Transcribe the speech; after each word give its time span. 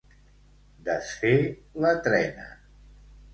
Desfer 0.87 1.33
la 1.85 1.93
trena. 2.09 2.49